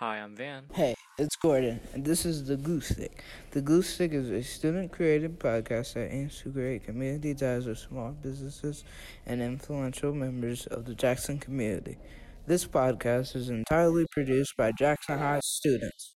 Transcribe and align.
Hi, 0.00 0.18
I'm 0.18 0.36
Van. 0.36 0.62
Hey, 0.72 0.94
it's 1.18 1.34
Gordon, 1.34 1.80
and 1.92 2.04
this 2.04 2.24
is 2.24 2.46
The 2.46 2.56
Glue 2.56 2.80
Stick. 2.80 3.24
The 3.50 3.60
Glue 3.60 3.82
Stick 3.82 4.12
is 4.12 4.30
a 4.30 4.44
student 4.44 4.92
created 4.92 5.40
podcast 5.40 5.94
that 5.94 6.14
aims 6.14 6.40
to 6.42 6.52
create 6.52 6.84
community 6.84 7.34
ties 7.34 7.66
with 7.66 7.78
small 7.78 8.12
businesses 8.12 8.84
and 9.26 9.42
influential 9.42 10.14
members 10.14 10.68
of 10.68 10.84
the 10.84 10.94
Jackson 10.94 11.40
community. 11.40 11.98
This 12.46 12.64
podcast 12.64 13.34
is 13.34 13.48
entirely 13.50 14.06
produced 14.12 14.56
by 14.56 14.70
Jackson 14.78 15.18
High 15.18 15.40
students. 15.42 16.14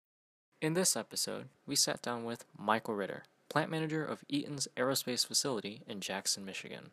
In 0.60 0.74
this 0.74 0.94
episode, 0.94 1.48
we 1.66 1.74
sat 1.74 2.00
down 2.02 2.22
with 2.22 2.44
Michael 2.56 2.94
Ritter, 2.94 3.24
plant 3.50 3.68
manager 3.68 4.04
of 4.04 4.22
Eaton's 4.28 4.68
aerospace 4.76 5.26
facility 5.26 5.82
in 5.88 6.00
Jackson, 6.00 6.44
Michigan. 6.44 6.92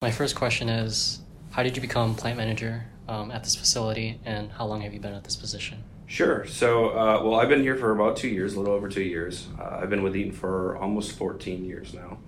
My 0.00 0.12
first 0.12 0.36
question 0.36 0.68
is 0.68 1.22
How 1.50 1.64
did 1.64 1.74
you 1.74 1.82
become 1.82 2.14
plant 2.14 2.36
manager 2.36 2.84
um, 3.08 3.32
at 3.32 3.42
this 3.42 3.56
facility, 3.56 4.20
and 4.24 4.52
how 4.52 4.66
long 4.66 4.82
have 4.82 4.94
you 4.94 5.00
been 5.00 5.14
at 5.14 5.24
this 5.24 5.34
position? 5.34 5.82
Sure. 6.10 6.44
So, 6.44 6.88
uh, 6.88 7.22
well, 7.22 7.38
I've 7.38 7.48
been 7.48 7.62
here 7.62 7.76
for 7.76 7.92
about 7.92 8.16
two 8.16 8.26
years, 8.26 8.54
a 8.54 8.58
little 8.58 8.74
over 8.74 8.88
two 8.88 9.04
years. 9.04 9.46
Uh, 9.56 9.78
I've 9.80 9.90
been 9.90 10.02
with 10.02 10.16
Eaton 10.16 10.32
for 10.32 10.76
almost 10.76 11.12
14 11.12 11.64
years 11.64 11.94
now. 11.94 12.18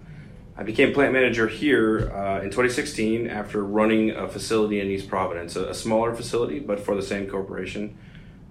I 0.57 0.63
became 0.63 0.95
plant 0.95 1.13
manager 1.13 1.49
here 1.49 2.09
uh, 2.15 2.37
in 2.43 2.45
2016 2.45 3.27
after 3.27 3.65
running 3.65 4.13
a 4.13 4.29
facility 4.29 4.79
in 4.79 4.87
East 4.87 5.09
Providence, 5.09 5.57
a, 5.57 5.71
a 5.71 5.75
smaller 5.75 6.15
facility, 6.15 6.61
but 6.61 6.79
for 6.79 6.95
the 6.95 7.03
same 7.03 7.29
corporation. 7.29 7.99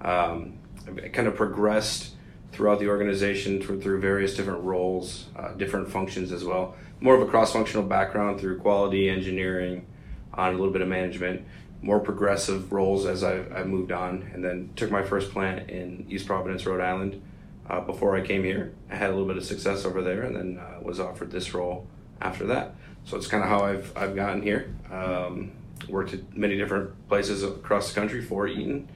Um, 0.01 0.59
I 0.85 1.07
kind 1.07 1.29
of 1.29 1.37
progressed 1.37 2.11
throughout 2.51 2.79
the 2.79 2.89
organization 2.89 3.61
through, 3.61 3.79
through 3.79 4.01
various 4.01 4.35
different 4.35 4.65
roles, 4.65 5.27
uh, 5.37 5.53
different 5.53 5.89
functions 5.89 6.33
as 6.33 6.43
well. 6.43 6.75
More 6.99 7.15
of 7.15 7.21
a 7.21 7.31
cross 7.31 7.53
functional 7.53 7.85
background 7.85 8.41
through 8.41 8.59
quality, 8.59 9.09
engineering, 9.09 9.85
on 10.33 10.49
a 10.49 10.57
little 10.57 10.73
bit 10.73 10.81
of 10.81 10.89
management 10.89 11.45
more 11.81 11.99
progressive 11.99 12.71
roles 12.71 13.05
as 13.05 13.23
I, 13.23 13.39
I 13.55 13.63
moved 13.63 13.91
on, 13.91 14.29
and 14.33 14.43
then 14.43 14.69
took 14.75 14.91
my 14.91 15.03
first 15.03 15.31
plant 15.31 15.69
in 15.69 16.05
East 16.09 16.27
Providence, 16.27 16.65
Rhode 16.65 16.81
Island. 16.81 17.21
Uh, 17.69 17.81
before 17.81 18.15
I 18.15 18.21
came 18.21 18.43
here, 18.43 18.73
I 18.89 18.95
had 18.95 19.09
a 19.09 19.13
little 19.13 19.27
bit 19.27 19.37
of 19.37 19.45
success 19.45 19.85
over 19.85 20.01
there, 20.01 20.23
and 20.23 20.35
then 20.35 20.59
uh, 20.59 20.81
was 20.81 20.99
offered 20.99 21.31
this 21.31 21.53
role 21.53 21.87
after 22.21 22.45
that. 22.47 22.75
So 23.05 23.17
it's 23.17 23.27
kind 23.27 23.43
of 23.43 23.49
how 23.49 23.65
I've 23.65 23.95
I've 23.97 24.15
gotten 24.15 24.41
here. 24.41 24.73
Um, 24.91 25.51
worked 25.89 26.13
at 26.13 26.37
many 26.37 26.55
different 26.57 27.07
places 27.07 27.43
across 27.43 27.89
the 27.91 27.99
country 27.99 28.21
for 28.21 28.47
Eaton, 28.47 28.87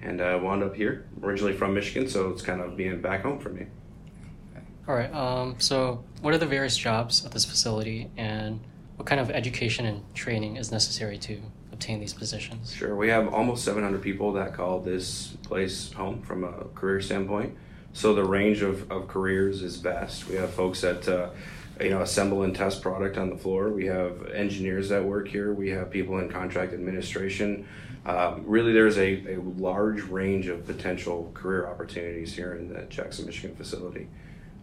and 0.00 0.20
uh, 0.20 0.38
wound 0.42 0.64
up 0.64 0.74
here. 0.74 1.06
Originally 1.22 1.52
from 1.52 1.74
Michigan, 1.74 2.08
so 2.08 2.30
it's 2.30 2.42
kind 2.42 2.60
of 2.60 2.76
being 2.76 3.00
back 3.00 3.22
home 3.22 3.38
for 3.38 3.50
me. 3.50 3.66
All 4.88 4.96
right. 4.96 5.12
Um, 5.14 5.56
so, 5.58 6.02
what 6.22 6.34
are 6.34 6.38
the 6.38 6.46
various 6.46 6.76
jobs 6.76 7.24
at 7.24 7.30
this 7.30 7.44
facility, 7.44 8.10
and 8.16 8.60
what 8.96 9.06
kind 9.06 9.20
of 9.20 9.30
education 9.30 9.86
and 9.86 10.02
training 10.14 10.56
is 10.56 10.72
necessary 10.72 11.18
to 11.18 11.40
obtain 11.82 12.00
these 12.00 12.14
positions? 12.14 12.72
Sure. 12.72 12.94
We 12.94 13.08
have 13.08 13.32
almost 13.34 13.64
700 13.64 14.00
people 14.00 14.32
that 14.34 14.54
call 14.54 14.80
this 14.80 15.28
place 15.42 15.92
home 15.92 16.22
from 16.22 16.44
a 16.44 16.64
career 16.74 17.00
standpoint. 17.00 17.56
So 17.92 18.14
the 18.14 18.24
range 18.24 18.62
of, 18.62 18.90
of 18.90 19.08
careers 19.08 19.62
is 19.62 19.76
vast. 19.76 20.28
We 20.28 20.36
have 20.36 20.54
folks 20.54 20.80
that 20.82 21.08
uh, 21.08 21.30
you 21.80 21.90
know 21.90 22.02
assemble 22.02 22.44
and 22.44 22.54
test 22.54 22.82
product 22.82 23.18
on 23.18 23.30
the 23.30 23.36
floor. 23.36 23.70
We 23.70 23.86
have 23.86 24.26
engineers 24.28 24.88
that 24.90 25.04
work 25.04 25.28
here. 25.28 25.52
We 25.52 25.70
have 25.70 25.90
people 25.90 26.18
in 26.18 26.30
contract 26.30 26.72
administration. 26.72 27.66
Um, 28.06 28.44
really, 28.46 28.72
there's 28.72 28.96
a, 28.98 29.34
a 29.34 29.40
large 29.40 30.02
range 30.02 30.46
of 30.46 30.66
potential 30.66 31.30
career 31.34 31.66
opportunities 31.66 32.34
here 32.34 32.54
in 32.54 32.72
the 32.72 32.82
Jackson, 32.82 33.26
Michigan 33.26 33.56
facility. 33.56 34.08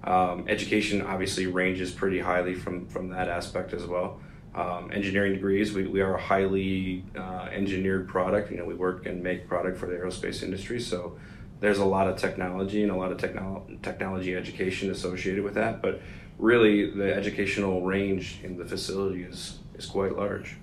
Um, 0.03 0.45
education 0.47 1.01
obviously 1.01 1.45
ranges 1.45 1.91
pretty 1.91 2.19
highly 2.19 2.55
from 2.55 2.87
from 2.87 3.09
that 3.09 3.27
aspect 3.27 3.73
as 3.73 3.85
well 3.85 4.19
um, 4.55 4.91
engineering 4.91 5.33
degrees. 5.33 5.73
We, 5.73 5.87
we 5.87 6.01
are 6.01 6.15
a 6.15 6.21
highly 6.21 7.03
uh, 7.17 7.49
engineered 7.51 8.07
product. 8.07 8.51
You 8.51 8.57
know, 8.57 8.65
we 8.65 8.73
work 8.73 9.05
and 9.05 9.21
make 9.21 9.47
product 9.47 9.77
for 9.77 9.85
the 9.85 9.93
aerospace 9.95 10.43
industry. 10.43 10.79
So 10.79 11.17
there's 11.59 11.79
a 11.79 11.85
lot 11.85 12.07
of 12.07 12.17
technology 12.17 12.83
and 12.83 12.91
a 12.91 12.95
lot 12.95 13.11
of 13.11 13.17
technolo- 13.17 13.81
technology 13.81 14.35
education 14.35 14.91
associated 14.91 15.43
with 15.43 15.55
that. 15.55 15.81
But 15.81 16.01
really, 16.37 16.89
the 16.91 17.13
educational 17.13 17.81
range 17.83 18.39
in 18.43 18.57
the 18.57 18.65
facility 18.65 19.23
is, 19.23 19.59
is 19.75 19.85
quite 19.85 20.15
large. 20.15 20.55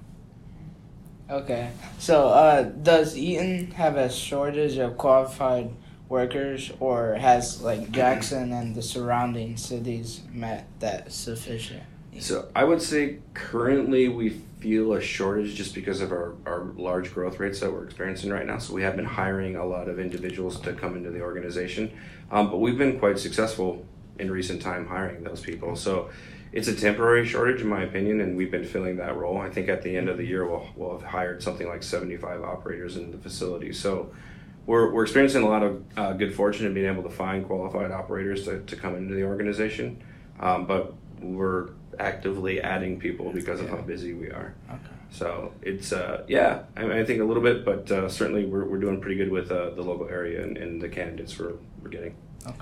Okay, 1.29 1.71
so 1.99 2.29
uh, 2.29 2.63
does 2.63 3.17
Eaton 3.17 3.73
have 3.73 3.97
a 3.97 4.09
shortage 4.09 4.77
of 4.77 4.97
qualified 4.97 5.71
workers, 6.09 6.71
or 6.79 7.15
has 7.15 7.61
like 7.63 7.91
Jackson 7.91 8.53
and 8.53 8.77
the 8.77 8.83
surrounding 8.83 9.57
cities 9.57 10.23
met 10.33 10.69
that 10.79 11.11
sufficient? 11.11 11.83
So 12.19 12.49
I 12.55 12.65
would 12.65 12.83
say 12.83 13.19
currently 13.35 14.09
we 14.09 14.31
feel 14.61 14.95
a 14.95 15.01
shortage 15.01 15.55
just 15.55 15.75
because 15.75 16.01
of 16.01 16.13
our, 16.13 16.35
our 16.47 16.65
large 16.77 17.13
growth 17.13 17.39
rates 17.39 17.61
that 17.61 17.73
we're 17.73 17.85
experiencing 17.85 18.31
right 18.31 18.47
now. 18.47 18.59
So 18.59 18.75
we 18.75 18.83
have 18.83 18.97
been 18.97 19.05
hiring 19.05 19.57
a 19.57 19.65
lot 19.65 19.89
of 19.89 20.01
individuals 20.01 20.59
to 20.61 20.73
come 20.73 20.97
into 20.97 21.11
the 21.11 21.21
organization, 21.21 21.93
um, 22.31 22.51
but 22.51 22.59
we've 22.59 22.79
been 22.79 22.99
quite 22.99 23.19
successful 23.19 23.85
in 24.19 24.31
recent 24.31 24.63
time 24.63 24.87
hiring 24.87 25.23
those 25.23 25.41
people. 25.41 25.77
So 25.77 26.11
it's 26.53 26.69
a 26.69 26.75
temporary 26.75 27.27
shortage 27.27 27.61
in 27.61 27.69
my 27.69 27.83
opinion, 27.83 28.21
and 28.21 28.37
we've 28.37 28.51
been 28.51 28.65
filling 28.65 28.97
that 28.97 29.17
role. 29.17 29.39
I 29.39 29.51
think 29.51 29.69
at 29.69 29.83
the 29.83 29.95
end 29.97 30.09
of 30.09 30.17
the 30.17 30.25
year 30.25 30.47
we'll, 30.47 30.67
we'll 30.75 30.99
have 30.99 31.07
hired 31.07 31.43
something 31.43 31.69
like 31.69 31.83
75 31.83 32.43
operators 32.43 32.97
in 32.97 33.13
the 33.13 33.19
facility. 33.19 33.73
So 33.73 34.11
we're, 34.65 34.91
we're 34.91 35.03
experiencing 35.03 35.43
a 35.43 35.49
lot 35.49 35.63
of 35.63 35.85
uh, 35.97 36.13
good 36.15 36.35
fortune 36.35 36.67
in 36.67 36.75
being 36.75 36.87
able 36.87 37.03
to 37.03 37.11
find 37.11 37.47
qualified 37.47 37.93
operators 37.93 38.45
to, 38.47 38.63
to 38.63 38.75
come 38.75 38.97
into 38.97 39.15
the 39.15 39.23
organization. 39.23 40.03
Um, 40.41 40.67
but 40.67 40.95
we're 41.21 41.71
actively 41.99 42.61
adding 42.61 42.99
people 42.99 43.33
because 43.33 43.61
of 43.61 43.69
how 43.69 43.77
busy 43.79 44.15
we 44.15 44.27
are. 44.27 44.55
Okay. 44.69 44.97
So 45.11 45.53
it's 45.63 45.93
uh, 45.93 46.25
yeah, 46.29 46.65
I, 46.77 47.01
I, 47.01 47.05
think 47.05 47.21
a 47.21 47.25
little 47.25 47.43
bit, 47.43 47.65
but 47.65 47.91
uh, 47.91 48.09
certainly 48.09 48.45
we're, 48.45 48.65
we're 48.65 48.79
doing 48.79 49.01
pretty 49.01 49.17
good 49.17 49.31
with 49.31 49.51
uh, 49.51 49.71
the 49.71 49.83
local 49.83 50.09
area 50.09 50.43
and, 50.43 50.57
and, 50.57 50.81
the 50.83 50.89
candidates 50.89 51.39
we're, 51.39 51.55
we're 51.83 51.91
getting. 51.91 52.17
Okay. 52.47 52.57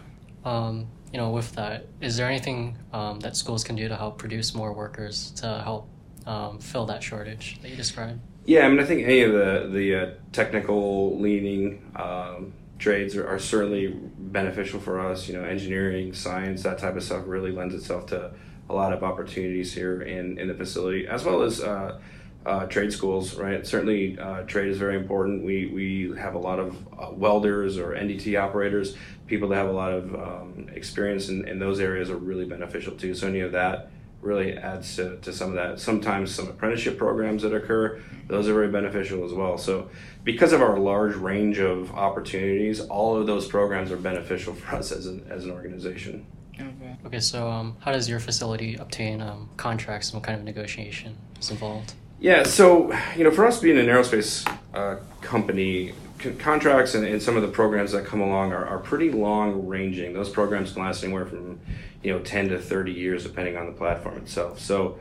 Um, 0.44 0.86
you 1.12 1.18
know, 1.18 1.30
with 1.30 1.52
that, 1.52 1.86
is 2.00 2.16
there 2.16 2.28
anything 2.28 2.76
um, 2.92 3.20
that 3.20 3.36
schools 3.36 3.64
can 3.64 3.76
do 3.76 3.88
to 3.88 3.96
help 3.96 4.18
produce 4.18 4.54
more 4.54 4.72
workers 4.72 5.30
to 5.36 5.60
help 5.62 5.88
um, 6.26 6.58
fill 6.58 6.86
that 6.86 7.02
shortage 7.02 7.60
that 7.62 7.70
you 7.70 7.76
described? 7.76 8.20
Yeah, 8.44 8.66
I 8.66 8.68
mean, 8.68 8.80
I 8.80 8.84
think 8.84 9.04
any 9.04 9.22
of 9.22 9.32
the 9.32 9.70
the 9.72 9.94
uh, 9.94 10.10
technical 10.32 11.18
leaning 11.18 11.90
um, 11.96 12.52
trades 12.78 13.16
are, 13.16 13.26
are 13.26 13.38
certainly 13.38 13.88
beneficial 13.88 14.80
for 14.80 15.00
us. 15.00 15.28
You 15.28 15.34
know, 15.34 15.44
engineering, 15.44 16.12
science, 16.12 16.62
that 16.64 16.78
type 16.78 16.96
of 16.96 17.02
stuff 17.02 17.24
really 17.26 17.52
lends 17.52 17.74
itself 17.74 18.06
to 18.06 18.32
a 18.68 18.74
lot 18.74 18.92
of 18.92 19.02
opportunities 19.02 19.74
here 19.74 20.02
in, 20.02 20.38
in 20.38 20.48
the 20.48 20.54
facility, 20.54 21.06
as 21.06 21.24
well 21.24 21.42
as 21.42 21.60
uh, 21.60 22.00
uh, 22.46 22.66
trade 22.66 22.92
schools, 22.92 23.36
right? 23.36 23.66
Certainly, 23.66 24.18
uh, 24.18 24.42
trade 24.42 24.68
is 24.68 24.78
very 24.78 24.96
important. 24.96 25.44
We, 25.44 25.66
we 25.66 26.18
have 26.18 26.34
a 26.34 26.38
lot 26.38 26.58
of 26.58 26.76
uh, 26.98 27.10
welders 27.12 27.78
or 27.78 27.94
NDT 27.94 28.40
operators, 28.40 28.96
people 29.26 29.48
that 29.48 29.56
have 29.56 29.68
a 29.68 29.72
lot 29.72 29.92
of 29.92 30.14
um, 30.14 30.68
experience 30.74 31.28
in, 31.28 31.48
in 31.48 31.58
those 31.58 31.80
areas 31.80 32.10
are 32.10 32.16
really 32.16 32.44
beneficial 32.44 32.94
too. 32.94 33.14
So, 33.14 33.28
any 33.28 33.40
of 33.40 33.52
that 33.52 33.90
really 34.20 34.56
adds 34.56 34.96
to, 34.96 35.18
to 35.18 35.32
some 35.32 35.50
of 35.50 35.54
that. 35.54 35.78
Sometimes 35.78 36.34
some 36.34 36.48
apprenticeship 36.48 36.96
programs 36.96 37.42
that 37.42 37.54
occur, 37.54 38.00
those 38.26 38.48
are 38.48 38.54
very 38.54 38.68
beneficial 38.68 39.24
as 39.24 39.32
well. 39.32 39.58
So, 39.58 39.90
because 40.24 40.52
of 40.52 40.62
our 40.62 40.78
large 40.78 41.14
range 41.14 41.58
of 41.58 41.92
opportunities, 41.92 42.80
all 42.80 43.16
of 43.16 43.26
those 43.26 43.46
programs 43.46 43.92
are 43.92 43.96
beneficial 43.96 44.54
for 44.54 44.76
us 44.76 44.92
as 44.92 45.06
an, 45.06 45.26
as 45.30 45.44
an 45.44 45.50
organization. 45.50 46.26
Okay. 46.60 46.96
Okay. 47.06 47.20
So, 47.20 47.48
um, 47.48 47.76
how 47.80 47.92
does 47.92 48.08
your 48.08 48.20
facility 48.20 48.76
obtain 48.76 49.20
um, 49.20 49.48
contracts? 49.56 50.10
And 50.10 50.20
what 50.20 50.26
kind 50.26 50.38
of 50.38 50.44
negotiation 50.44 51.16
is 51.40 51.50
involved? 51.50 51.94
Yeah. 52.20 52.44
So, 52.44 52.92
you 53.16 53.24
know, 53.24 53.30
for 53.30 53.46
us 53.46 53.60
being 53.60 53.78
an 53.78 53.86
aerospace 53.86 54.48
uh, 54.72 54.96
company, 55.20 55.92
c- 56.20 56.32
contracts 56.32 56.94
and, 56.94 57.04
and, 57.04 57.20
some 57.20 57.36
of 57.36 57.42
the 57.42 57.48
programs 57.48 57.92
that 57.92 58.06
come 58.06 58.20
along 58.20 58.52
are, 58.52 58.64
are 58.64 58.78
pretty 58.78 59.10
long 59.10 59.66
ranging. 59.66 60.12
Those 60.12 60.30
programs 60.30 60.72
can 60.72 60.82
last 60.82 61.02
anywhere 61.04 61.26
from, 61.26 61.60
you 62.02 62.12
know, 62.12 62.20
ten 62.20 62.48
to 62.48 62.58
thirty 62.58 62.92
years, 62.92 63.24
depending 63.24 63.56
on 63.56 63.66
the 63.66 63.72
platform 63.72 64.16
itself. 64.18 64.60
So, 64.60 64.98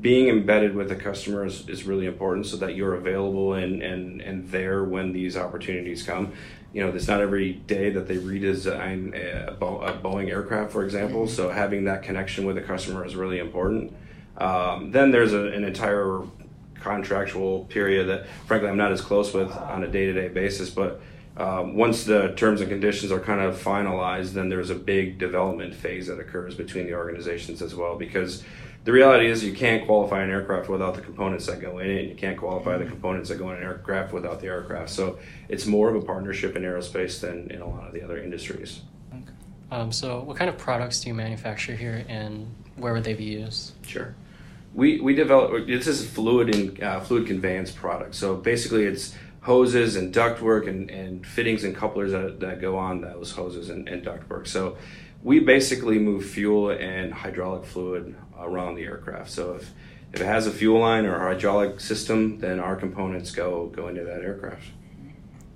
being 0.00 0.28
embedded 0.28 0.74
with 0.74 0.88
the 0.88 0.96
customer 0.96 1.44
is, 1.44 1.68
is 1.68 1.84
really 1.84 2.06
important 2.06 2.46
so 2.46 2.56
that 2.56 2.74
you're 2.74 2.94
available 2.94 3.54
and, 3.54 3.82
and, 3.82 4.22
and 4.22 4.48
there 4.48 4.84
when 4.84 5.12
these 5.12 5.36
opportunities 5.36 6.02
come 6.02 6.32
you 6.72 6.82
know, 6.82 6.90
it's 6.94 7.06
not 7.06 7.20
every 7.20 7.52
day 7.52 7.90
that 7.90 8.08
they 8.08 8.16
redesign 8.16 9.14
a, 9.14 9.54
Boeing 9.54 10.28
aircraft, 10.28 10.72
for 10.72 10.84
example. 10.84 11.24
Mm-hmm. 11.24 11.34
So 11.34 11.50
having 11.50 11.84
that 11.84 12.02
connection 12.02 12.46
with 12.46 12.56
the 12.56 12.62
customer 12.62 13.04
is 13.04 13.14
really 13.14 13.38
important. 13.38 13.94
Um, 14.38 14.90
then 14.90 15.10
there's 15.10 15.34
a, 15.34 15.48
an 15.48 15.64
entire 15.64 16.22
contractual 16.80 17.64
period 17.66 18.08
that, 18.08 18.26
frankly, 18.46 18.68
I'm 18.68 18.76
not 18.76 18.92
as 18.92 19.00
close 19.00 19.32
with 19.32 19.52
on 19.52 19.84
a 19.84 19.88
day-to-day 19.88 20.28
basis. 20.28 20.70
But 20.70 21.00
um, 21.36 21.76
once 21.76 22.04
the 22.04 22.34
terms 22.36 22.60
and 22.60 22.70
conditions 22.70 23.12
are 23.12 23.20
kind 23.20 23.40
of 23.40 23.56
finalized, 23.56 24.32
then 24.32 24.48
there's 24.48 24.70
a 24.70 24.74
big 24.74 25.18
development 25.18 25.74
phase 25.74 26.06
that 26.08 26.18
occurs 26.18 26.54
between 26.54 26.86
the 26.86 26.94
organizations 26.94 27.62
as 27.62 27.74
well 27.74 27.96
because 27.96 28.44
the 28.84 28.92
reality 28.92 29.26
is 29.26 29.44
you 29.44 29.52
can't 29.52 29.86
qualify 29.86 30.22
an 30.22 30.30
aircraft 30.30 30.68
without 30.68 30.94
the 30.94 31.00
components 31.00 31.46
that 31.46 31.60
go 31.60 31.78
in 31.78 31.90
it, 31.90 32.00
and 32.00 32.08
you 32.08 32.16
can't 32.16 32.36
qualify 32.36 32.76
the 32.78 32.84
components 32.84 33.28
that 33.28 33.36
go 33.36 33.50
in 33.50 33.56
an 33.56 33.62
aircraft 33.62 34.12
without 34.12 34.40
the 34.40 34.48
aircraft. 34.48 34.90
So 34.90 35.18
it's 35.48 35.66
more 35.66 35.88
of 35.88 35.94
a 35.94 36.04
partnership 36.04 36.56
in 36.56 36.62
aerospace 36.62 37.20
than 37.20 37.50
in 37.50 37.60
a 37.60 37.68
lot 37.68 37.86
of 37.86 37.94
the 37.94 38.02
other 38.02 38.18
industries. 38.18 38.80
Okay. 39.12 39.22
Um, 39.70 39.92
so 39.92 40.20
what 40.20 40.36
kind 40.36 40.48
of 40.48 40.58
products 40.58 41.00
do 41.00 41.08
you 41.08 41.14
manufacture 41.14 41.76
here, 41.76 42.04
and 42.08 42.52
where 42.76 42.92
would 42.92 43.04
they 43.04 43.14
be 43.14 43.24
used? 43.24 43.72
Sure. 43.86 44.14
We, 44.74 45.00
we 45.00 45.14
develop 45.14 45.66
this 45.66 45.86
is 45.86 46.08
fluid 46.08 46.54
and 46.54 46.82
uh, 46.82 47.00
fluid 47.00 47.26
conveyance 47.26 47.70
product. 47.70 48.14
So 48.14 48.34
basically, 48.34 48.84
it's 48.84 49.14
hoses 49.42 49.96
and 49.96 50.14
ductwork 50.14 50.68
and, 50.68 50.90
and 50.90 51.26
fittings 51.26 51.64
and 51.64 51.76
couplers 51.76 52.12
that, 52.12 52.40
that 52.40 52.60
go 52.60 52.78
on 52.78 53.00
those 53.00 53.32
hoses 53.32 53.70
and, 53.70 53.88
and 53.88 54.04
ductwork. 54.04 54.46
So 54.46 54.76
we 55.22 55.40
basically 55.40 55.98
move 55.98 56.24
fuel 56.24 56.70
and 56.70 57.12
hydraulic 57.12 57.64
fluid 57.64 58.14
around 58.38 58.74
the 58.74 58.82
aircraft. 58.82 59.30
So 59.30 59.54
if, 59.54 59.70
if 60.12 60.20
it 60.20 60.26
has 60.26 60.46
a 60.46 60.50
fuel 60.50 60.80
line 60.80 61.06
or 61.06 61.14
a 61.16 61.34
hydraulic 61.34 61.80
system, 61.80 62.38
then 62.38 62.58
our 62.58 62.76
components 62.76 63.30
go 63.30 63.66
go 63.66 63.88
into 63.88 64.04
that 64.04 64.22
aircraft. 64.22 64.64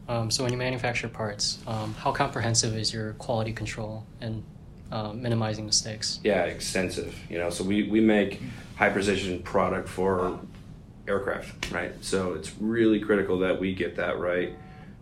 Um, 0.09 0.31
so 0.31 0.45
when 0.45 0.53
you 0.53 0.59
manufacture 0.59 1.09
parts, 1.09 1.59
um, 1.67 1.95
how 1.95 2.13
comprehensive 2.13 2.77
is 2.77 2.95
your 2.95 3.15
quality 3.15 3.53
control 3.53 4.07
and 4.21 4.45
uh, 4.93 5.13
minimizing 5.13 5.67
mistakes? 5.67 6.21
Yeah, 6.23 6.45
extensive. 6.45 7.19
You 7.29 7.39
know, 7.39 7.51
so 7.51 7.65
we, 7.65 7.89
we 7.89 8.01
make 8.01 8.41
high 8.77 8.91
precision 8.91 9.43
product 9.43 9.89
for 9.89 10.39
aircraft, 11.09 11.73
right? 11.73 11.93
So 12.03 12.35
it's 12.35 12.53
really 12.61 13.01
critical 13.01 13.41
that 13.41 13.59
we 13.59 13.75
get 13.75 13.97
that 13.97 14.19
right. 14.19 14.55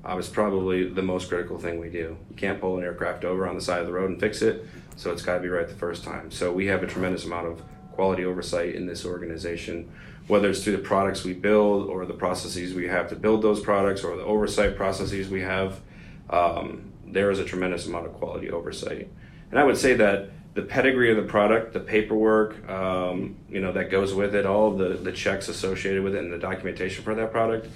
Uh, 0.05 0.19
it's 0.19 0.29
probably 0.29 0.89
the 0.89 1.03
most 1.03 1.29
critical 1.29 1.59
thing 1.59 1.81
we 1.81 1.89
do. 1.89 2.17
You 2.29 2.37
can't 2.37 2.61
pull 2.61 2.77
an 2.77 2.85
aircraft 2.85 3.25
over 3.25 3.49
on 3.49 3.55
the 3.55 3.61
side 3.61 3.81
of 3.81 3.87
the 3.87 3.93
road 3.93 4.11
and 4.11 4.21
fix 4.21 4.43
it, 4.43 4.67
so 4.97 5.11
it's 5.11 5.23
got 5.23 5.37
to 5.37 5.41
be 5.41 5.49
right 5.49 5.67
the 5.67 5.75
first 5.75 6.05
time. 6.05 6.31
So 6.31 6.53
we 6.53 6.67
have 6.67 6.83
a 6.83 6.87
tremendous 6.87 7.25
amount 7.25 7.47
of 7.47 7.63
quality 7.93 8.25
oversight 8.25 8.75
in 8.75 8.87
this 8.87 9.07
organization, 9.07 9.91
whether 10.27 10.51
it's 10.51 10.63
through 10.63 10.77
the 10.77 10.83
products 10.83 11.25
we 11.25 11.33
build 11.33 11.89
or 11.89 12.05
the 12.05 12.13
processes 12.13 12.75
we 12.75 12.87
have 12.89 13.09
to 13.09 13.17
build 13.17 13.41
those 13.41 13.61
products 13.61 14.05
or 14.05 14.17
the 14.17 14.25
oversight 14.25 14.77
processes 14.77 15.31
we 15.31 15.41
have. 15.41 15.81
Um, 16.29 16.93
there 17.07 17.31
is 17.31 17.39
a 17.39 17.45
tremendous 17.45 17.87
amount 17.87 18.07
of 18.07 18.15
quality 18.15 18.51
oversight. 18.51 19.09
And 19.51 19.59
I 19.59 19.65
would 19.65 19.77
say 19.77 19.95
that 19.95 20.31
the 20.55 20.63
pedigree 20.63 21.11
of 21.11 21.17
the 21.17 21.31
product, 21.31 21.73
the 21.73 21.81
paperwork, 21.81 22.69
um, 22.69 23.37
you 23.49 23.61
know, 23.61 23.73
that 23.73 23.91
goes 23.91 24.13
with 24.15 24.35
it, 24.35 24.45
all 24.47 24.73
the, 24.73 24.91
the 24.91 25.13
checks 25.13 25.49
associated 25.49 26.03
with 26.03 26.15
it, 26.15 26.25
and 26.25 26.33
the 26.33 26.39
documentation 26.39 27.05
for 27.05 27.15
that 27.15 27.31
product 27.31 27.69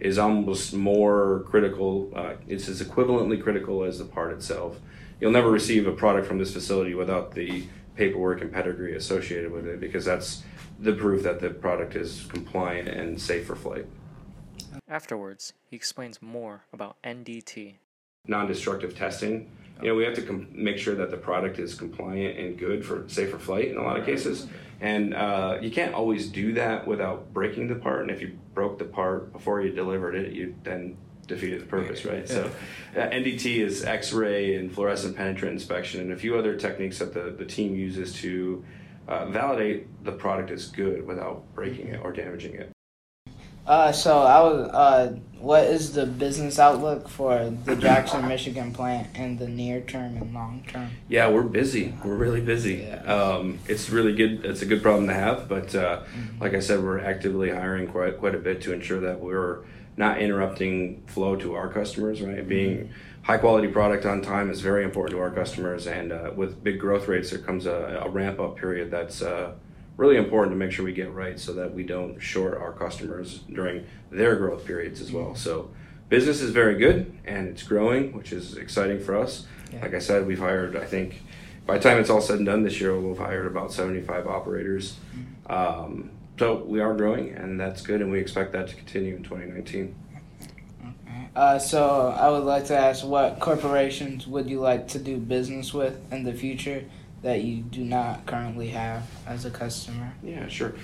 is 0.00 0.18
almost 0.18 0.74
more 0.74 1.44
critical. 1.46 2.12
Uh, 2.14 2.34
it's 2.48 2.68
as 2.68 2.82
equivalently 2.82 3.42
critical 3.42 3.84
as 3.84 3.98
the 3.98 4.04
part 4.04 4.32
itself. 4.32 4.78
You'll 5.20 5.32
never 5.32 5.50
receive 5.50 5.86
a 5.86 5.92
product 5.92 6.26
from 6.26 6.38
this 6.38 6.52
facility 6.52 6.94
without 6.94 7.34
the 7.34 7.64
paperwork 7.94 8.42
and 8.42 8.52
pedigree 8.52 8.94
associated 8.94 9.50
with 9.50 9.66
it 9.66 9.80
because 9.80 10.04
that's 10.04 10.42
the 10.78 10.92
proof 10.92 11.22
that 11.22 11.40
the 11.40 11.50
product 11.50 11.96
is 11.96 12.26
compliant 12.28 12.88
and 12.88 13.20
safe 13.20 13.46
for 13.46 13.56
flight. 13.56 13.86
Afterwards, 14.88 15.54
he 15.70 15.76
explains 15.76 16.20
more 16.20 16.64
about 16.72 16.96
NDT. 17.02 17.76
Non 18.28 18.46
destructive 18.46 18.96
testing 18.96 19.50
you 19.82 19.88
know, 19.88 19.94
we 19.94 20.04
have 20.04 20.14
to 20.14 20.22
com- 20.22 20.48
make 20.52 20.78
sure 20.78 20.94
that 20.94 21.10
the 21.10 21.16
product 21.16 21.58
is 21.58 21.74
compliant 21.74 22.38
and 22.38 22.58
good 22.58 22.84
for 22.84 23.06
safer 23.08 23.38
flight 23.38 23.68
in 23.68 23.76
a 23.76 23.82
lot 23.82 23.98
of 23.98 24.06
cases. 24.06 24.46
And 24.80 25.14
uh, 25.14 25.58
you 25.60 25.70
can't 25.70 25.94
always 25.94 26.28
do 26.28 26.54
that 26.54 26.86
without 26.86 27.32
breaking 27.32 27.68
the 27.68 27.74
part. 27.74 28.02
And 28.02 28.10
if 28.10 28.20
you 28.20 28.38
broke 28.54 28.78
the 28.78 28.84
part 28.84 29.32
before 29.32 29.60
you 29.60 29.72
delivered 29.72 30.14
it, 30.14 30.32
you 30.32 30.54
then 30.64 30.96
defeated 31.26 31.60
the 31.60 31.66
purpose, 31.66 32.04
right? 32.04 32.28
So, 32.28 32.50
uh, 32.96 33.00
NDT 33.00 33.58
is 33.58 33.84
X 33.84 34.12
ray 34.12 34.54
and 34.54 34.72
fluorescent 34.72 35.16
penetrant 35.16 35.54
inspection, 35.54 36.00
and 36.00 36.12
a 36.12 36.16
few 36.16 36.38
other 36.38 36.56
techniques 36.56 36.98
that 37.00 37.12
the, 37.12 37.34
the 37.36 37.44
team 37.44 37.74
uses 37.74 38.12
to 38.20 38.64
uh, 39.08 39.26
validate 39.26 40.04
the 40.04 40.12
product 40.12 40.50
is 40.50 40.66
good 40.66 41.04
without 41.04 41.42
breaking 41.54 41.88
it 41.88 42.00
or 42.02 42.12
damaging 42.12 42.54
it. 42.54 42.75
Uh, 43.66 43.92
so 43.92 44.18
I 44.20 44.40
was. 44.40 44.70
Uh, 44.70 45.16
what 45.38 45.64
is 45.64 45.92
the 45.92 46.06
business 46.06 46.58
outlook 46.58 47.08
for 47.08 47.50
the 47.64 47.76
Jackson, 47.86 48.26
Michigan 48.26 48.72
plant 48.72 49.16
in 49.16 49.36
the 49.36 49.46
near 49.46 49.80
term 49.80 50.16
and 50.16 50.34
long 50.34 50.64
term? 50.66 50.90
Yeah, 51.08 51.28
we're 51.28 51.42
busy. 51.42 51.94
We're 52.04 52.16
really 52.16 52.40
busy. 52.40 52.86
Yeah. 52.88 53.02
Um, 53.04 53.58
it's 53.68 53.90
really 53.90 54.14
good. 54.14 54.44
It's 54.44 54.62
a 54.62 54.66
good 54.66 54.82
problem 54.82 55.06
to 55.08 55.14
have. 55.14 55.48
But 55.48 55.74
uh, 55.74 56.00
mm-hmm. 56.00 56.42
like 56.42 56.54
I 56.54 56.60
said, 56.60 56.82
we're 56.82 57.00
actively 57.00 57.50
hiring 57.50 57.86
quite 57.86 58.18
quite 58.18 58.34
a 58.34 58.38
bit 58.38 58.62
to 58.62 58.72
ensure 58.72 59.00
that 59.00 59.20
we're 59.20 59.60
not 59.96 60.18
interrupting 60.18 61.04
flow 61.06 61.36
to 61.36 61.54
our 61.54 61.68
customers. 61.72 62.22
Right, 62.22 62.38
mm-hmm. 62.38 62.48
being 62.48 62.90
high 63.22 63.38
quality 63.38 63.68
product 63.68 64.06
on 64.06 64.22
time 64.22 64.50
is 64.50 64.60
very 64.60 64.84
important 64.84 65.16
to 65.16 65.22
our 65.22 65.30
customers. 65.30 65.86
And 65.86 66.12
uh, 66.12 66.30
with 66.34 66.62
big 66.64 66.80
growth 66.80 67.08
rates, 67.08 67.30
there 67.30 67.40
comes 67.40 67.66
a, 67.66 68.02
a 68.04 68.08
ramp 68.08 68.40
up 68.40 68.56
period 68.56 68.90
that's 68.90 69.20
uh, 69.20 69.52
really 69.96 70.16
important 70.16 70.52
to 70.52 70.56
make 70.56 70.72
sure 70.72 70.84
we 70.84 70.92
get 70.92 71.12
right 71.12 71.38
so 71.38 71.52
that 71.54 71.72
we 71.72 71.82
don't 71.82 72.18
short 72.20 72.58
our 72.58 72.72
customers 72.72 73.40
during 73.50 73.86
their 74.10 74.36
growth 74.36 74.66
periods 74.66 75.00
as 75.00 75.10
well. 75.10 75.34
So 75.34 75.70
business 76.08 76.40
is 76.40 76.50
very 76.50 76.76
good 76.76 77.16
and 77.24 77.48
it's 77.48 77.62
growing, 77.62 78.12
which 78.12 78.32
is 78.32 78.56
exciting 78.56 79.00
for 79.00 79.16
us. 79.16 79.46
Yeah. 79.72 79.82
Like 79.82 79.94
I 79.94 79.98
said, 79.98 80.26
we've 80.26 80.38
hired, 80.38 80.76
I 80.76 80.84
think, 80.84 81.22
by 81.66 81.78
the 81.78 81.82
time 81.82 81.98
it's 81.98 82.10
all 82.10 82.20
said 82.20 82.36
and 82.36 82.46
done 82.46 82.62
this 82.62 82.80
year, 82.80 82.98
we'll 82.98 83.14
have 83.14 83.26
hired 83.26 83.46
about 83.46 83.72
75 83.72 84.26
operators. 84.26 84.96
Mm-hmm. 85.14 85.52
Um, 85.52 86.10
so 86.38 86.62
we 86.64 86.80
are 86.80 86.94
growing, 86.94 87.30
and 87.30 87.58
that's 87.58 87.80
good, 87.80 88.00
and 88.00 88.12
we 88.12 88.20
expect 88.20 88.52
that 88.52 88.68
to 88.68 88.74
continue 88.74 89.16
in 89.16 89.22
2019. 89.22 89.94
Uh, 91.34 91.58
so 91.58 92.14
I 92.16 92.30
would 92.30 92.44
like 92.44 92.66
to 92.66 92.76
ask, 92.76 93.04
what 93.04 93.40
corporations 93.40 94.26
would 94.26 94.48
you 94.48 94.60
like 94.60 94.88
to 94.88 94.98
do 94.98 95.18
business 95.18 95.74
with 95.74 96.00
in 96.12 96.24
the 96.24 96.32
future, 96.32 96.84
that 97.22 97.42
you 97.42 97.62
do 97.62 97.82
not 97.82 98.26
currently 98.26 98.68
have 98.68 99.02
as 99.26 99.44
a 99.44 99.50
customer? 99.50 100.12
Yeah, 100.22 100.46
sure. 100.48 100.74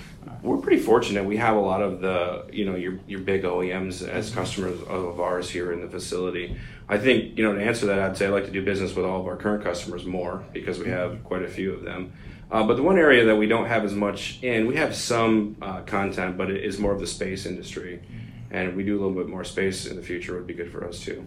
We're 0.41 0.57
pretty 0.57 0.81
fortunate. 0.81 1.25
We 1.25 1.37
have 1.37 1.55
a 1.55 1.59
lot 1.59 1.81
of 1.81 2.01
the, 2.01 2.45
you 2.51 2.65
know, 2.65 2.75
your 2.75 2.99
your 3.07 3.19
big 3.19 3.43
OEMs 3.43 4.07
as 4.07 4.29
mm-hmm. 4.29 4.39
customers 4.39 4.81
of 4.81 5.19
ours 5.19 5.49
here 5.49 5.71
in 5.71 5.81
the 5.81 5.87
facility. 5.87 6.57
I 6.89 6.97
think, 6.97 7.37
you 7.37 7.43
know, 7.43 7.53
to 7.53 7.63
answer 7.63 7.85
that, 7.87 7.99
I'd 7.99 8.17
say 8.17 8.25
I'd 8.25 8.31
like 8.31 8.45
to 8.45 8.51
do 8.51 8.63
business 8.63 8.95
with 8.95 9.05
all 9.05 9.21
of 9.21 9.27
our 9.27 9.37
current 9.37 9.63
customers 9.63 10.05
more 10.05 10.43
because 10.53 10.79
we 10.79 10.89
have 10.89 11.11
mm-hmm. 11.11 11.23
quite 11.23 11.43
a 11.43 11.47
few 11.47 11.73
of 11.73 11.83
them. 11.83 12.13
Uh, 12.51 12.63
but 12.63 12.77
the 12.77 12.83
one 12.83 12.97
area 12.97 13.25
that 13.25 13.35
we 13.35 13.47
don't 13.47 13.65
have 13.65 13.83
as 13.83 13.93
much 13.93 14.43
in, 14.43 14.67
we 14.67 14.75
have 14.75 14.95
some 14.95 15.55
uh, 15.61 15.81
content, 15.81 16.37
but 16.37 16.51
it 16.51 16.63
is 16.63 16.77
more 16.77 16.91
of 16.91 16.99
the 16.99 17.07
space 17.07 17.45
industry. 17.45 18.01
Mm-hmm. 18.03 18.55
And 18.55 18.69
if 18.69 18.75
we 18.75 18.83
do 18.83 18.93
a 18.93 18.99
little 18.99 19.15
bit 19.15 19.27
more 19.27 19.43
space 19.43 19.87
in 19.87 19.95
the 19.95 20.03
future, 20.03 20.35
would 20.35 20.45
be 20.45 20.53
good 20.53 20.71
for 20.71 20.87
us 20.87 20.99
too. 20.99 21.25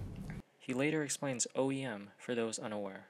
He 0.61 0.75
later 0.75 1.03
explains 1.03 1.47
OEM 1.57 2.09
for 2.19 2.35
those 2.35 2.59
unaware. 2.59 3.07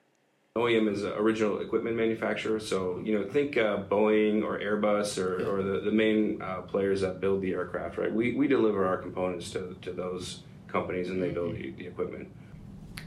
OEM 0.56 0.90
is 0.90 1.04
an 1.04 1.12
original 1.12 1.60
equipment 1.60 1.96
manufacturer. 1.96 2.58
So, 2.58 3.00
you 3.04 3.18
know, 3.18 3.24
think 3.28 3.56
uh, 3.56 3.82
Boeing 3.82 4.42
or 4.42 4.58
Airbus 4.58 5.22
or, 5.22 5.44
or 5.46 5.62
the, 5.62 5.80
the 5.80 5.92
main 5.92 6.40
uh, 6.40 6.62
players 6.62 7.02
that 7.02 7.20
build 7.20 7.42
the 7.42 7.52
aircraft, 7.52 7.98
right? 7.98 8.12
We, 8.12 8.32
we 8.32 8.48
deliver 8.48 8.86
our 8.86 8.96
components 8.96 9.50
to, 9.50 9.76
to 9.82 9.92
those 9.92 10.40
companies 10.66 11.10
and 11.10 11.22
they 11.22 11.30
build 11.30 11.56
the, 11.56 11.72
the 11.72 11.86
equipment. 11.86 12.28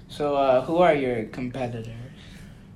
So, 0.07 0.35
uh, 0.35 0.63
who 0.65 0.77
are 0.77 0.93
your 0.93 1.25
competitors? 1.25 1.95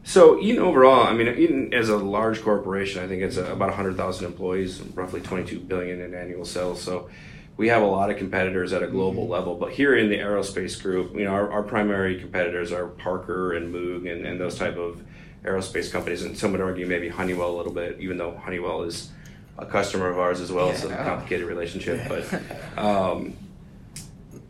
So, 0.03 0.39
Eaton 0.39 0.61
overall, 0.61 1.07
I 1.07 1.13
mean, 1.13 1.27
Eaton 1.37 1.73
as 1.73 1.89
a 1.89 1.97
large 1.97 2.41
corporation, 2.41 3.03
I 3.03 3.07
think 3.07 3.21
it's 3.21 3.37
uh, 3.37 3.45
about 3.45 3.69
100,000 3.69 4.25
employees, 4.25 4.81
roughly 4.81 5.21
22 5.21 5.59
billion 5.61 6.01
in 6.01 6.13
annual 6.13 6.45
sales. 6.45 6.81
So, 6.81 7.09
we 7.55 7.67
have 7.67 7.81
a 7.83 7.87
lot 7.87 8.09
of 8.09 8.17
competitors 8.17 8.73
at 8.73 8.81
a 8.81 8.87
global 8.87 9.23
mm-hmm. 9.23 9.31
level, 9.31 9.55
but 9.55 9.71
here 9.71 9.95
in 9.95 10.09
the 10.09 10.17
aerospace 10.17 10.81
group, 10.81 11.15
you 11.15 11.23
know, 11.23 11.31
our, 11.31 11.51
our 11.51 11.63
primary 11.63 12.19
competitors 12.19 12.71
are 12.71 12.87
Parker 12.87 13.53
and 13.53 13.73
Moog 13.73 14.11
and, 14.11 14.25
and 14.25 14.39
those 14.39 14.57
type 14.57 14.77
of 14.77 15.01
aerospace 15.43 15.91
companies, 15.91 16.23
and 16.23 16.37
some 16.37 16.51
would 16.53 16.61
argue 16.61 16.87
maybe 16.87 17.09
Honeywell 17.09 17.51
a 17.51 17.57
little 17.57 17.73
bit, 17.73 17.99
even 17.99 18.17
though 18.17 18.31
Honeywell 18.31 18.83
is 18.83 19.11
a 19.57 19.65
customer 19.65 20.09
of 20.09 20.17
ours 20.17 20.41
as 20.41 20.51
well. 20.51 20.67
Yeah. 20.67 20.73
It's 20.73 20.83
a 20.83 20.95
complicated 20.95 21.47
relationship, 21.47 22.07
but 22.07 22.77
um, 22.77 23.35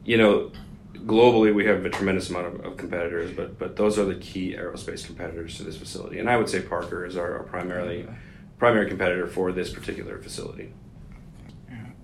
you 0.05 0.17
know, 0.17 0.51
globally 0.93 1.53
we 1.53 1.65
have 1.65 1.83
a 1.85 1.89
tremendous 1.89 2.29
amount 2.29 2.47
of, 2.47 2.65
of, 2.65 2.77
competitors, 2.77 3.35
but 3.35 3.59
but 3.59 3.75
those 3.75 3.99
are 3.99 4.05
the 4.05 4.15
key 4.15 4.53
aerospace 4.53 5.05
competitors 5.05 5.57
to 5.57 5.63
this 5.63 5.75
facility, 5.75 6.19
and 6.19 6.29
I 6.29 6.37
would 6.37 6.47
say 6.47 6.61
Parker 6.61 7.05
is 7.05 7.17
our, 7.17 7.37
our 7.37 7.43
primarily 7.43 8.07
primary 8.57 8.87
competitor 8.87 9.27
for 9.27 9.51
this 9.51 9.71
particular 9.71 10.19
facility. 10.19 10.73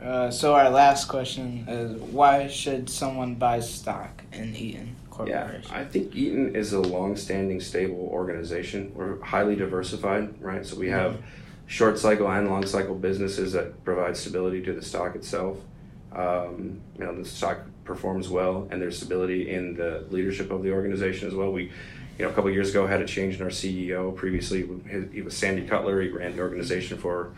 Uh, 0.02 0.32
so 0.32 0.56
our 0.56 0.70
last 0.70 1.08
question 1.08 1.66
is 1.68 2.00
why 2.02 2.48
should 2.48 2.90
someone 2.90 3.36
buy 3.36 3.60
stock 3.60 4.24
in 4.32 4.56
Eaton 4.56 4.96
Corporation? 5.12 5.62
Yeah, 5.70 5.78
I 5.78 5.84
think 5.84 6.16
Eaton 6.16 6.56
is 6.56 6.72
a 6.72 6.80
long-standing, 6.80 7.60
stable 7.60 8.08
organization. 8.12 8.94
We're 8.96 9.22
highly 9.22 9.56
diversified, 9.58 10.42
right? 10.42 10.66
So 10.66 10.78
we 10.78 10.88
have 10.90 11.14
mm-hmm. 11.14 11.24
short 11.68 12.00
cycle 12.00 12.32
and 12.32 12.50
long 12.50 12.66
cycle 12.66 12.96
businesses 12.96 13.52
that 13.54 13.84
provide 13.84 14.16
stability 14.16 14.64
to 14.64 14.74
the 14.74 14.82
stock 14.82 15.16
itself. 15.16 15.58
Um, 16.16 16.80
you 16.98 17.04
know, 17.04 17.14
the 17.14 17.26
stock 17.26 17.60
performs 17.84 18.30
well, 18.30 18.68
and 18.72 18.82
there's 18.82 18.98
stability 18.98 19.50
in 19.50 19.76
the 19.76 20.06
leadership 20.12 20.50
of 20.50 20.64
the 20.64 20.72
organization 20.72 21.28
as 21.28 21.36
well. 21.36 21.52
We, 21.52 21.64
you 22.18 22.26
know, 22.26 22.30
a 22.30 22.34
couple 22.34 22.50
years 22.52 22.70
ago 22.70 22.88
had 22.88 23.02
a 23.02 23.06
change 23.06 23.36
in 23.36 23.42
our 23.42 23.50
CEO. 23.50 24.16
Previously, 24.16 24.68
he 25.12 25.22
was 25.22 25.36
Sandy 25.36 25.68
Cutler. 25.68 26.02
He 26.02 26.10
ran 26.10 26.36
the 26.38 26.42
organization 26.42 26.98
for 26.98 27.32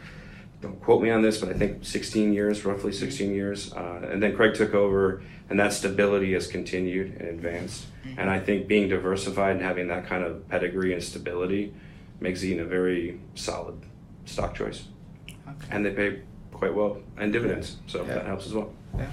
don't 0.62 0.80
quote 0.80 1.01
me 1.01 1.10
on 1.10 1.22
this, 1.22 1.39
but 1.39 1.50
I 1.50 1.53
think 1.53 1.84
16 1.84 2.34
years, 2.34 2.63
roughly 2.63 2.94
16 2.94 3.34
years. 3.34 3.74
Uh, 3.74 4.08
and 4.10 4.22
then 4.22 4.36
Craig 4.36 4.53
took 4.53 4.74
over, 4.74 5.24
and 5.50 5.60
that 5.60 5.74
stability 5.74 6.34
has 6.34 6.48
continued 6.48 7.20
and 7.20 7.30
advanced. 7.30 7.88
Mm-hmm. 8.06 8.20
And 8.20 8.30
I 8.30 8.39
think 8.39 8.68
being 8.68 8.88
diversified 8.88 9.56
and 9.56 9.65
having 9.65 9.88
that 9.88 10.06
kind 10.06 10.24
of 10.24 10.48
pedigree 10.48 10.94
and 10.94 11.03
stability 11.03 11.74
makes 12.20 12.44
Eaton 12.44 12.63
a 12.63 12.68
very 12.68 13.20
solid 13.34 13.82
stock 14.25 14.53
choice. 14.53 14.86
Okay. 15.27 15.68
And 15.72 15.84
they 15.84 15.91
pay 15.91 16.22
quite 16.53 16.75
well 16.75 17.01
and 17.18 17.34
dividends, 17.34 17.77
so 17.88 18.03
yeah. 18.03 18.13
that 18.13 18.25
helps 18.27 18.46
as 18.46 18.53
well. 18.53 18.72
Yeah. 18.96 19.10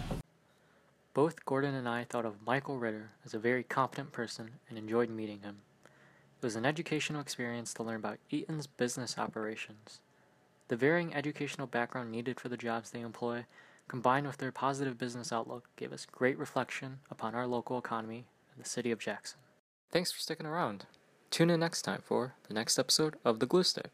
Both 1.14 1.44
Gordon 1.46 1.74
and 1.74 1.88
I 1.88 2.04
thought 2.04 2.26
of 2.26 2.46
Michael 2.46 2.78
Ritter 2.78 3.10
as 3.24 3.32
a 3.32 3.38
very 3.38 3.64
competent 3.64 4.12
person 4.12 4.50
and 4.68 4.78
enjoyed 4.78 5.08
meeting 5.08 5.40
him. 5.40 5.62
It 6.40 6.46
was 6.46 6.56
an 6.56 6.66
educational 6.66 7.20
experience 7.20 7.72
to 7.74 7.82
learn 7.82 7.96
about 7.96 8.18
Eaton's 8.30 8.66
business 8.66 9.18
operations 9.18 10.00
the 10.68 10.76
varying 10.76 11.14
educational 11.14 11.66
background 11.66 12.10
needed 12.10 12.38
for 12.38 12.48
the 12.48 12.56
jobs 12.56 12.90
they 12.90 13.00
employ, 13.00 13.46
combined 13.88 14.26
with 14.26 14.36
their 14.36 14.52
positive 14.52 14.98
business 14.98 15.32
outlook, 15.32 15.68
gave 15.76 15.92
us 15.92 16.06
great 16.10 16.38
reflection 16.38 17.00
upon 17.10 17.34
our 17.34 17.46
local 17.46 17.78
economy 17.78 18.26
and 18.54 18.64
the 18.64 18.68
city 18.68 18.90
of 18.90 18.98
Jackson. 18.98 19.38
Thanks 19.90 20.12
for 20.12 20.20
sticking 20.20 20.46
around. 20.46 20.86
Tune 21.30 21.50
in 21.50 21.60
next 21.60 21.82
time 21.82 22.02
for 22.04 22.34
the 22.46 22.54
next 22.54 22.78
episode 22.78 23.16
of 23.24 23.40
The 23.40 23.46
Glue 23.46 23.62
Stick. 23.62 23.90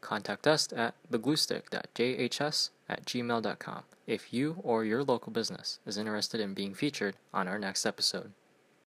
Contact 0.00 0.46
us 0.46 0.68
at 0.74 0.94
thegluestick.jhs 1.10 2.70
at 2.88 3.04
gmail.com 3.04 3.82
if 4.06 4.32
you 4.32 4.56
or 4.62 4.84
your 4.84 5.02
local 5.02 5.32
business 5.32 5.80
is 5.84 5.98
interested 5.98 6.40
in 6.40 6.54
being 6.54 6.74
featured 6.74 7.16
on 7.34 7.48
our 7.48 7.58
next 7.58 7.84
episode. 7.84 8.32